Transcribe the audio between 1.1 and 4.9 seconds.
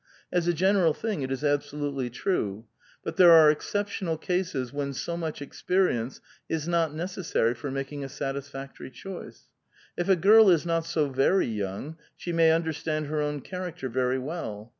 it is absolutely true; but there are exceptional cases